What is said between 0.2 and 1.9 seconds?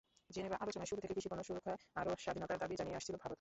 Geneva আলোচনায় শুরু থেকে কৃষিপণ্য সুরক্ষায়